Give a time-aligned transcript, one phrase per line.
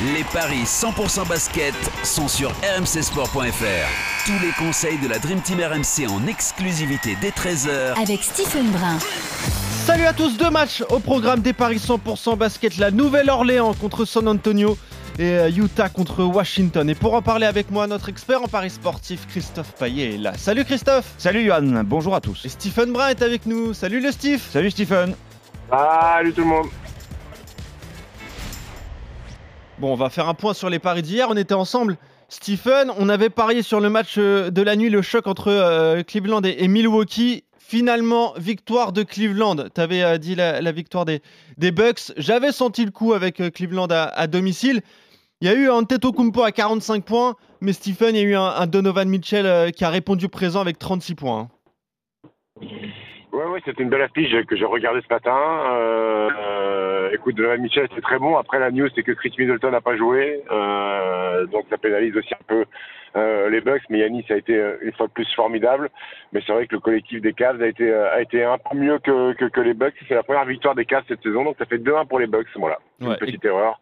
[0.00, 1.74] Les paris 100% basket
[2.04, 4.26] sont sur rmcsport.fr.
[4.26, 8.98] Tous les conseils de la Dream Team RMC en exclusivité dès 13h Avec Stephen Brun.
[9.86, 12.76] Salut à tous, deux matchs au programme des Paris 100% basket.
[12.76, 14.76] La Nouvelle-Orléans contre San Antonio
[15.18, 16.90] et euh, Utah contre Washington.
[16.90, 20.34] Et pour en parler avec moi, notre expert en Paris sportif, Christophe Payet, est là.
[20.36, 22.44] Salut Christophe Salut Johan, bonjour à tous.
[22.44, 23.72] Et Stephen Brun est avec nous.
[23.72, 25.14] Salut le Steve Salut Stephen.
[25.70, 26.66] Salut tout le monde.
[29.78, 31.28] Bon, on va faire un point sur les paris d'hier.
[31.30, 31.98] On était ensemble.
[32.28, 36.02] Stephen, on avait parié sur le match euh, de la nuit, le choc entre euh,
[36.02, 37.44] Cleveland et, Milwaukee.
[37.58, 39.56] Finalement, victoire de Cleveland.
[39.74, 41.20] Tu avais dit la, victoire des,
[41.58, 42.12] des Bucks.
[42.16, 44.82] J'avais senti le coup avec euh, Cleveland à, domicile.
[45.40, 48.36] Il y a eu un Kumpo à 45 points, mais Stephen, il y a eu
[48.36, 51.48] un, Donovan Mitchell euh, qui a répondu présent avec 36 points.
[52.62, 52.68] hein.
[53.32, 55.36] Ouais, ouais, c'était une belle affiche que j'ai regardé ce matin.
[57.06, 58.36] Euh, écoute, Donovan Mitchell, c'est très bon.
[58.36, 60.42] Après, la news, c'est que Chris Middleton n'a pas joué.
[60.50, 62.64] Euh, donc, ça pénalise aussi un peu
[63.16, 63.82] euh, les Bucks.
[63.90, 65.90] Mais Yanis a été une fois de plus formidable.
[66.32, 68.98] Mais c'est vrai que le collectif des Cavs a été, a été un peu mieux
[68.98, 69.94] que, que, que les Bucks.
[70.08, 71.44] C'est la première victoire des Cavs cette saison.
[71.44, 72.48] Donc, ça fait 2-1 pour les Bucks.
[72.56, 72.78] Voilà.
[73.00, 73.78] Ouais, une petite erreur.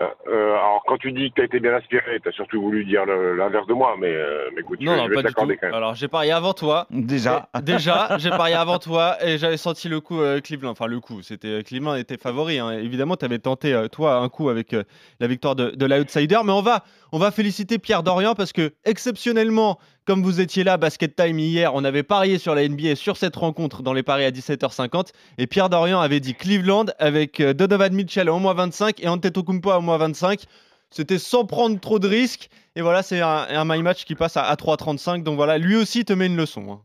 [0.00, 2.60] Euh, euh, alors, quand tu dis que tu as été bien inspiré, tu as surtout
[2.60, 3.94] voulu dire l'inverse de moi.
[3.96, 5.74] Mais, euh, mais écoute, Non, je, non, je vais t'accorder quand même.
[5.76, 6.88] Alors, j'ai parié avant toi.
[6.90, 7.48] Déjà.
[7.56, 10.70] Et Déjà, j'ai parié avant toi et j'avais senti le coup euh, Cleveland.
[10.72, 12.58] Enfin, le coup, c'était Cleveland était favori.
[12.58, 12.72] hein.
[12.72, 14.82] Évidemment, tu avais tenté, euh, toi, un coup avec euh,
[15.20, 16.38] la victoire de, de l'outsider.
[16.44, 20.76] Mais on va, on va féliciter Pierre Dorian parce que, exceptionnellement, comme vous étiez là,
[20.76, 24.24] Basket Time hier, on avait parié sur la NBA sur cette rencontre dans les paris
[24.24, 25.08] à 17h50.
[25.38, 29.70] Et Pierre Dorian avait dit Cleveland avec euh, Donovan Mitchell au moins 25 et Antetokounmpo
[29.70, 30.44] à au moins 25.
[30.90, 32.48] C'était sans prendre trop de risques.
[32.76, 35.22] Et voilà, c'est un, un my match qui passe à, à 3,35.
[35.22, 36.70] Donc voilà, lui aussi te met une leçon.
[36.70, 36.80] hein.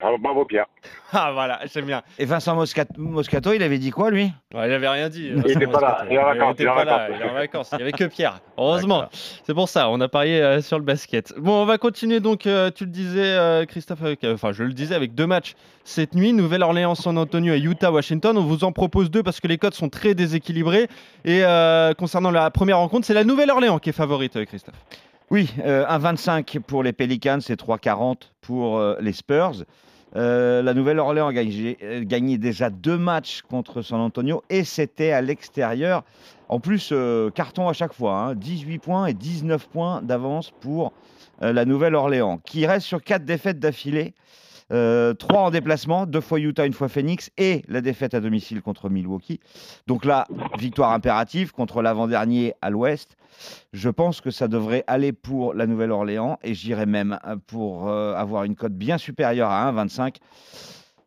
[0.00, 0.66] Bravo, bravo, Pierre.
[1.12, 2.02] Ah voilà, j'aime bien.
[2.20, 4.30] Et Vincent Moscat- Moscato, il avait dit quoi lui?
[4.54, 5.32] Ouais, il avait rien dit.
[5.34, 7.00] Il était pas là, il est en vacances, était il est en vacances.
[7.16, 7.68] il est en vacances.
[7.72, 8.38] Il n'y avait que Pierre.
[8.58, 9.06] Heureusement.
[9.44, 11.34] C'est pour ça, on a parié euh, sur le basket.
[11.36, 14.62] Bon, on va continuer donc, euh, tu le disais, euh, Christophe, avec- euh, enfin je
[14.62, 18.38] le disais, avec deux matchs cette nuit, Nouvelle-Orléans, San Antonio et Utah-Washington.
[18.38, 20.86] On vous en propose deux parce que les codes sont très déséquilibrés.
[21.24, 24.76] Et euh, concernant la première rencontre, c'est la Nouvelle-Orléans qui est favorite, euh, Christophe.
[25.32, 29.64] Oui, euh, 1,25 pour les Pelicans et 3,40 pour euh, les Spurs.
[30.16, 35.12] Euh, la Nouvelle-Orléans a gagné, euh, gagné déjà deux matchs contre San Antonio et c'était
[35.12, 36.04] à l'extérieur.
[36.48, 40.92] En plus, euh, carton à chaque fois, hein, 18 points et 19 points d'avance pour
[41.42, 44.12] la Nouvelle-Orléans, qui reste sur quatre défaites d'affilée.
[44.72, 48.62] Euh, trois en déplacement, deux fois Utah, une fois Phoenix, et la défaite à domicile
[48.62, 49.40] contre Milwaukee.
[49.86, 50.26] Donc là,
[50.58, 53.16] victoire impérative contre l'avant-dernier à l'ouest.
[53.72, 58.14] Je pense que ça devrait aller pour la Nouvelle-Orléans et j'irais même euh, pour euh,
[58.14, 60.16] avoir une cote bien supérieure à 1,25.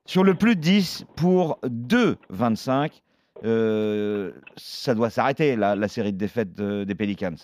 [0.06, 3.02] Sur le plus de 10 pour 2,25,
[3.46, 7.36] euh, ça doit s'arrêter la, la série de défaites de- des Pelicans.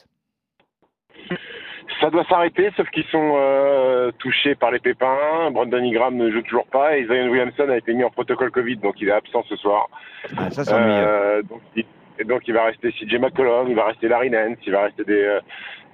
[2.01, 5.51] Ça doit s'arrêter, sauf qu'ils sont euh, touchés par les pépins.
[5.51, 8.77] Brandon Ingram ne joue toujours pas et Zion Williamson a été mis en protocole Covid,
[8.77, 9.89] donc il est absent ce soir.
[10.37, 10.93] Ah, ça, c'est ennuyeux.
[10.93, 11.83] Euh, donc, il,
[12.19, 15.03] et donc il va rester CJ McCollum, il va rester Larry Nance, il va rester
[15.05, 15.39] des, euh,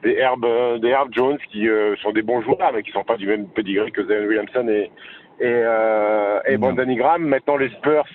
[0.04, 3.04] des, Herb, euh, des Herb Jones qui euh, sont des bons joueurs, mais qui sont
[3.04, 4.92] pas du même pedigree que Zion Williamson et,
[5.40, 6.58] et, euh, et.
[6.58, 7.24] Brandon Ingram.
[7.24, 8.06] Maintenant, les Spurs,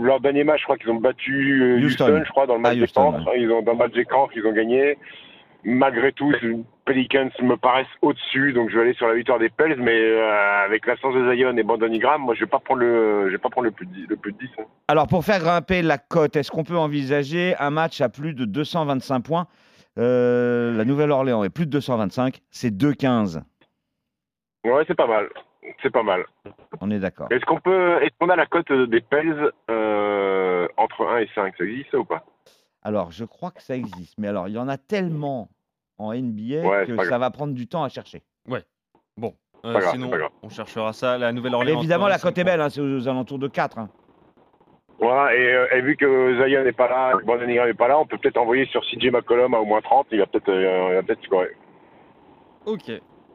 [0.00, 2.06] leur dernier match, je crois qu'ils ont battu Houston.
[2.06, 3.32] Houston, je crois, dans le match Ah, des Houston, cancres.
[3.36, 4.98] Ils ont, dans le match des ils ont gagné.
[5.64, 6.56] Malgré tout, les
[6.86, 10.64] Pelicans me paraissent au-dessus, donc je vais aller sur la victoire des Pels, mais euh,
[10.64, 13.38] avec l'absence de Zion et Brandon Ingram, moi je vais pas prendre le, je vais
[13.38, 14.06] pas prendre le plus de 10.
[14.08, 14.64] Le plus de 10 hein.
[14.88, 18.44] Alors, pour faire grimper la cote, est-ce qu'on peut envisager un match à plus de
[18.44, 19.46] 225 points?
[19.98, 23.42] Euh, La Nouvelle-Orléans est plus de 225, c'est 2,15.
[24.64, 25.28] Ouais, c'est pas mal.
[25.82, 26.24] C'est pas mal.
[26.80, 27.28] On est d'accord.
[27.30, 31.54] Est-ce qu'on peut, est-ce qu'on a la cote des Pels euh, entre 1 et 5
[31.56, 32.24] Ça existe ça ou pas?
[32.82, 35.48] Alors, je crois que ça existe, mais alors, il y en a tellement
[35.98, 37.20] en NBA Ouais, que ça grave.
[37.20, 38.22] va prendre du temps à chercher.
[39.62, 40.10] Euh, Pas grave, sinon,
[40.42, 41.18] on cherchera ça.
[41.18, 41.78] La Nouvelle-Orléans.
[41.80, 43.78] évidemment, la cote est 45 belle, hein, c'est aux alentours de 4.
[43.78, 43.90] hein.
[44.98, 46.06] Voilà, et, euh, et vu que
[46.48, 49.52] Zion n'est pas là, Ingram n'est pas là, on peut peut-être envoyer sur CJ McCollum
[49.52, 51.50] à au moins 30, il va peut-être, euh, peut-être scorer.
[52.64, 52.90] Ok.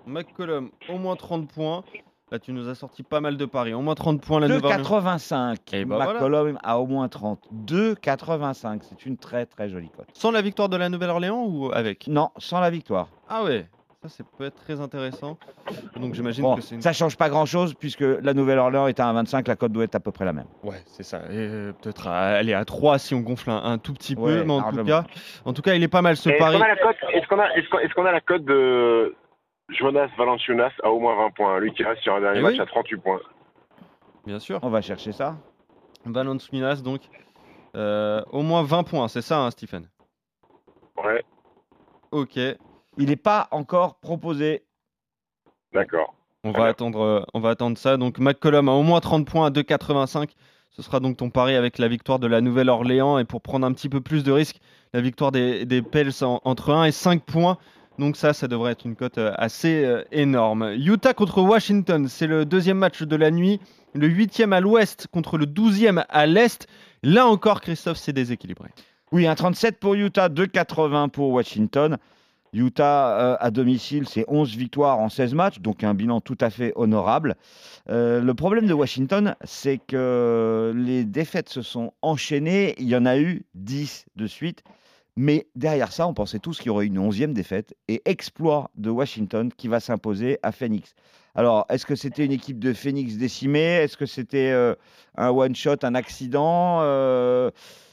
[0.07, 1.83] McCollum, au moins 30 points.
[2.35, 3.73] Là, tu nous as sorti pas mal de paris.
[3.73, 4.83] Au moins 30 points la Nouvelle-Orléans.
[4.83, 5.55] 2,85.
[5.71, 6.15] Et bah voilà.
[6.15, 7.39] McCollum a au moins 30.
[7.65, 8.79] 2,85.
[8.81, 10.07] C'est une très très jolie cote.
[10.13, 12.07] Sans la victoire de la Nouvelle-Orléans ou avec?
[12.09, 13.07] Non, sans la victoire.
[13.29, 13.67] Ah ouais,
[14.03, 15.37] ça, ça peut être très intéressant.
[15.95, 16.81] Donc j'imagine Bon, que c'est une...
[16.81, 19.47] ça change pas grand chose puisque la Nouvelle-Orléans est à 1,25.
[19.47, 20.47] La cote doit être à peu près la même.
[20.61, 21.21] Ouais, c'est ça.
[21.29, 24.21] Euh, peut-être à- aller à 3 si on gonfle un, un tout petit peu.
[24.23, 25.05] Ouais, mais en tout, cas,
[25.45, 26.57] en tout cas, il est pas mal ce pari.
[26.57, 26.97] qu'on a la cote?
[27.13, 29.15] Est-ce qu'on a la cote de
[29.69, 32.53] Jonas Valanciunas à au moins 20 points Lui qui reste sur un dernier Eh match
[32.53, 32.62] oui.
[32.62, 33.19] à 38 points.
[34.25, 34.59] Bien sûr.
[34.63, 35.38] On va chercher ça.
[36.06, 37.01] Valence Minas, donc
[37.75, 39.88] euh, au moins 20 points, c'est ça, hein, Stephen?
[41.03, 41.23] Ouais,
[42.12, 42.38] Ok.
[42.97, 44.63] Il n'est pas encore proposé.
[45.73, 46.13] d'accord.
[46.45, 46.71] On Très va, bien.
[46.71, 47.97] attendre, euh, on va attendre ça.
[47.97, 50.29] Donc McCollum a au moins 30 points à 2,85.
[50.69, 53.18] Ce sera donc ton pari avec la victoire de la Nouvelle-Orléans.
[53.18, 54.57] Et pour prendre un petit peu plus de risque,
[54.94, 57.57] la victoire des, des Pels en- entre 1 et 5 points.
[57.97, 60.74] Donc ça, ça devrait être une cote euh, assez euh, énorme.
[60.77, 63.59] Utah contre Washington, c'est le deuxième match de la nuit.
[63.94, 66.68] Le huitième à l'ouest contre le douzième à l'est.
[67.03, 68.69] Là encore, Christophe, c'est déséquilibré.
[69.13, 71.97] Oui, un 37 pour Utah, 2,80 pour Washington.
[72.51, 76.50] Utah euh, à domicile, c'est 11 victoires en 16 matchs, donc un bilan tout à
[76.50, 77.36] fait honorable.
[77.88, 82.75] Le problème de Washington, c'est que les défaites se sont enchaînées.
[82.77, 84.63] Il y en a eu 10 de suite.
[85.17, 88.89] Mais derrière ça, on pensait tous qu'il y aurait une 11e défaite et exploit de
[88.89, 90.94] Washington qui va s'imposer à Phoenix.
[91.35, 93.75] Alors, est-ce que c'était une équipe de Phoenix décimée?
[93.75, 94.75] Est-ce que c'était euh,
[95.15, 96.79] un one-shot, un accident?
[96.81, 97.50] Euh,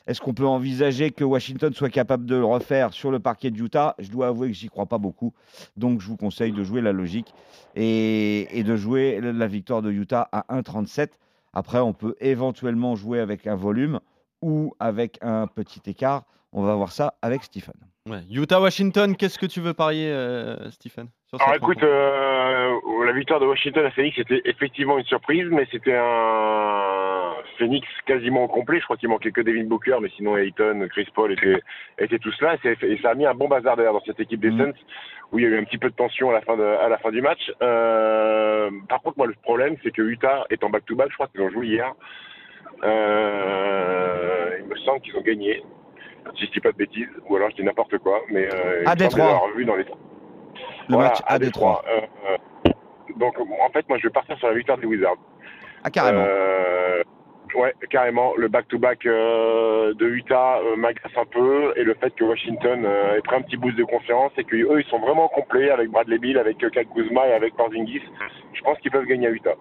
[0.08, 3.62] Est-ce qu'on peut envisager que Washington soit capable de le refaire sur le parquet de
[3.62, 3.94] Utah?
[4.00, 5.32] Je dois avouer que j'y crois pas beaucoup.
[5.76, 7.32] Donc, je vous conseille de jouer la logique
[7.76, 11.10] et, et de jouer la victoire de Utah à 1,37.
[11.52, 14.00] Après, on peut éventuellement jouer avec un volume
[14.42, 16.24] ou avec un petit écart.
[16.52, 17.74] On va voir ça avec Stephen.
[18.08, 18.18] Ouais.
[18.30, 23.12] Utah-Washington, qu'est-ce que tu veux parier, euh, Stephen sur Alors cette écoute, rencontre euh, la
[23.12, 28.48] victoire de Washington à Phoenix c'était effectivement une surprise, mais c'était un Phoenix quasiment au
[28.48, 28.80] complet.
[28.80, 31.60] Je crois qu'il manquait que Devin Booker, mais sinon Ayton, Chris Paul étaient,
[31.98, 32.56] étaient tous là.
[32.64, 34.72] Et, ça a mis un bon bazar derrière dans cette équipe des Mhm.
[34.72, 34.78] Suns,
[35.30, 36.88] où il y a eu un petit peu de tension à la fin, de, à
[36.88, 37.52] la fin du match.
[37.62, 41.08] Euh, par contre, moi, le problème, c'est que Utah est en back-to-back.
[41.10, 41.94] Je crois qu'ils ont joué hier.
[42.84, 45.62] Euh, il me semble qu'ils ont gagné.
[46.36, 48.94] Si je dis pas de bêtises, ou alors je dis n'importe quoi, mais euh, À
[48.94, 49.42] Détroit.
[49.56, 49.90] vu dans les Le
[50.88, 51.82] voilà, match à Détroit.
[51.88, 52.70] Euh, euh,
[53.16, 55.16] donc, en fait, moi, je vais partir sur la victoire des Wizards.
[55.84, 56.24] Ah, carrément.
[56.26, 57.02] Euh,
[57.56, 58.34] ouais, carrément.
[58.36, 61.72] Le back-to-back euh, de Utah euh, m'agace un peu.
[61.76, 64.80] Et le fait que Washington euh, ait pris un petit boost de confiance et qu'eux,
[64.80, 68.02] ils sont vraiment complets avec Bradley Bill, avec Kyle Kuzma et avec Porzingis.
[68.54, 69.56] Je pense qu'ils peuvent gagner à Utah.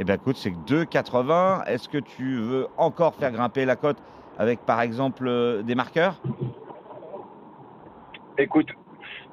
[0.00, 1.64] Eh bien, écoute, c'est que 2,80.
[1.66, 3.98] Est-ce que tu veux encore faire grimper la cote
[4.38, 6.14] avec, par exemple, euh, des marqueurs?
[8.38, 8.68] Écoute,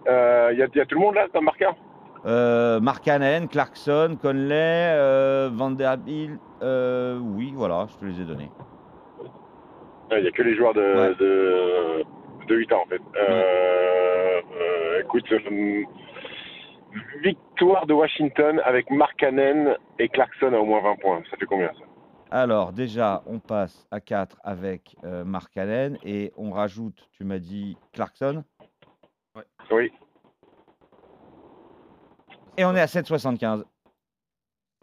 [0.05, 1.75] il y, a, y a tout le monde là comme marqueur?
[2.25, 4.53] Euh, Markkanen, Clarkson, Conley,
[4.93, 6.39] euh, Vanderbilt.
[6.61, 8.49] euh, oui, voilà, je te les ai donnés.
[10.11, 11.15] Il n'y a que les joueurs de, Ouais.
[11.15, 12.03] de,
[12.47, 13.01] de Utah en fait.
[13.15, 15.83] Euh, euh, écoute, euh,
[17.23, 21.21] victoire de Washington avec Markkanen et Clarkson à au moins 20 points.
[21.29, 21.83] Ça fait combien ça?
[22.31, 27.75] Alors, déjà, on passe à 4 avec euh, Markkanen et on rajoute, tu m'as dit,
[27.93, 28.43] Clarkson?
[29.71, 29.91] Oui.
[32.57, 33.63] Et on est à 7,75.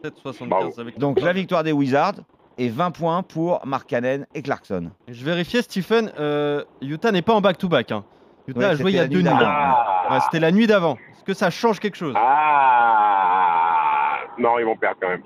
[0.03, 0.79] 7,75 Bravo.
[0.79, 2.15] avec Donc, la victoire des Wizards
[2.57, 4.91] et 20 points pour Markkanen et Clarkson.
[5.07, 7.91] Je vérifiais, Stephen, euh, Utah n'est pas en back-to-back.
[7.91, 8.03] hein.
[8.47, 9.29] Utah Ouais, a joué il y a deux nuits.
[9.31, 10.97] Ah, Ouais, C'était la nuit d'avant.
[11.27, 15.21] Que ça change quelque chose Ah Non, ils vont perdre quand même.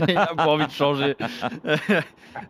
[0.08, 1.16] Il n'a pas envie de changer.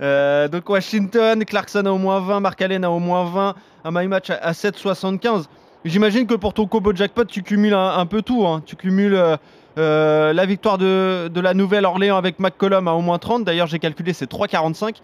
[0.03, 3.91] Euh, donc Washington, Clarkson a au moins 20, Mark Allen a au moins 20, un
[3.91, 5.47] my match à, à 7,75.
[5.85, 8.47] J'imagine que pour ton combo jackpot, tu cumules un, un peu tout.
[8.47, 8.61] hein.
[8.67, 9.37] Tu cumules euh,
[9.79, 13.45] euh, la victoire de, de la Nouvelle-Orléans avec McCollum à au moins 30.
[13.45, 14.97] D'ailleurs, j'ai calculé, c'est 3,45.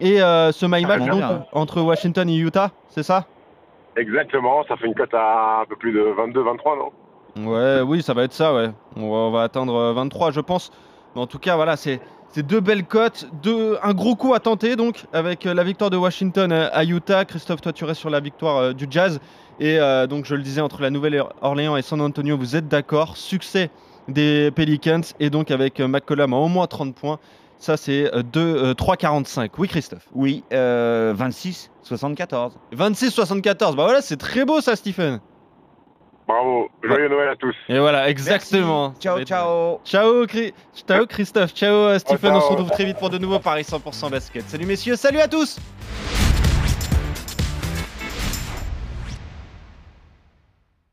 [0.00, 3.26] Et euh, ce my match donc, entre Washington et Utah, c'est ça?
[3.96, 7.50] Exactement, ça fait une cote à un peu plus de 22-23, non?
[7.50, 8.70] Ouais, oui, ça va être ça, ouais.
[8.96, 10.70] On va, on va atteindre euh, 23, je pense.
[11.14, 12.00] En tout cas, voilà, c'est
[12.34, 13.28] c'est deux belles cotes,
[13.82, 17.26] un gros coup à tenter donc avec euh, la victoire de Washington euh, à Utah.
[17.26, 19.20] Christophe, toi, tu restes sur la victoire euh, du Jazz.
[19.60, 23.18] Et euh, donc, je le disais, entre la Nouvelle-Orléans et San Antonio, vous êtes d'accord.
[23.18, 23.68] Succès
[24.08, 27.18] des Pelicans et donc avec euh, McCollum à au moins 30 points.
[27.62, 29.50] Ça, c'est euh, deux- euh, 3,45.
[29.56, 30.08] Oui, Christophe.
[30.12, 32.58] Oui, euh, 26, 74.
[32.76, 33.76] 26,74.
[33.76, 35.20] Bah voilà, c'est très beau ça, Stephen.
[36.26, 37.54] Bravo, joyeux Noël à tous.
[37.68, 38.88] Et voilà, exactement.
[38.88, 39.00] Merci.
[39.00, 39.80] Ciao, ciao.
[39.84, 40.26] Ciao,
[40.74, 42.36] ciao Christophe, ciao euh, Stephen, ciao.
[42.38, 44.42] on se retrouve très vite pour de nouveaux paris 100% basket.
[44.48, 45.58] Salut messieurs, salut à tous